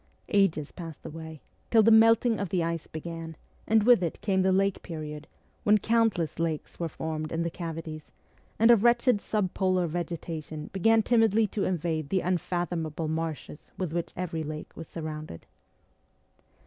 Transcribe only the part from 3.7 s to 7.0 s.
with it came the lake period, when countless lakes were